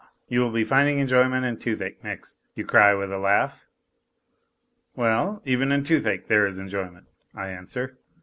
[0.27, 3.67] You will be finding enjoyment in toothache next," you cry, with a laugh."
[4.95, 5.43] Well?
[5.45, 7.99] Even in toothache there is enjoyment," I answer.